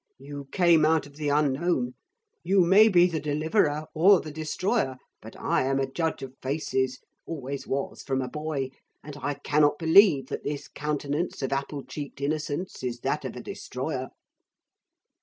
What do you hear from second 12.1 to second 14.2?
innocence is that of a Destroyer.'